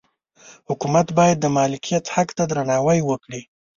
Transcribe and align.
حکومت 0.69 1.07
باید 1.17 1.37
د 1.41 1.45
مالکیت 1.57 2.05
حق 2.15 2.29
ته 2.37 2.43
درناوی 2.49 2.99
وکړي. 3.05 3.41